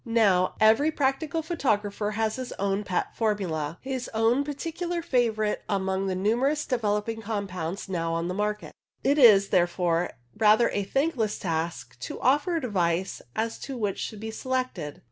[0.03, 6.15] Now, every practical photographer has his own pet formula, his own particular favourite among the
[6.15, 8.73] numerous developing compounds now on the market.
[9.03, 14.31] It is, therefore, rather a thankless task to offer advice as to which should be
[14.31, 14.99] selected.